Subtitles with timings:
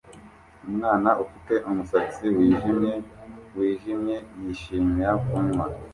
[0.69, 2.93] Umwana ufite umusatsi wijimye
[3.57, 5.65] wijimye yishimira kunywa